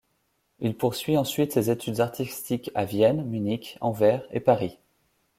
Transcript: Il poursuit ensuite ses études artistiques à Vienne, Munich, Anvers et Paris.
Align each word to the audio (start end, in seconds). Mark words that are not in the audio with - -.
Il 0.57 0.75
poursuit 0.75 1.15
ensuite 1.15 1.53
ses 1.53 1.69
études 1.69 1.99
artistiques 1.99 2.71
à 2.73 2.85
Vienne, 2.85 3.23
Munich, 3.23 3.77
Anvers 3.81 4.23
et 4.31 4.39
Paris. 4.39 4.79